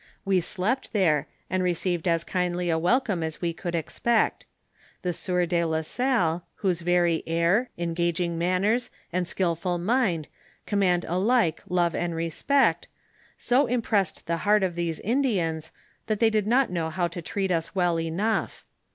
[0.25, 4.47] We slept there, and received as kindly a welcome as we could expect;
[5.03, 10.27] the sieur de la Salle, whose very air, engaging manners, and skilful mind,
[10.65, 12.87] command alike love an'd respect,
[13.37, 15.71] so impressed the heart of these Indians,
[16.07, 18.65] that they did not know how to treat us well enough.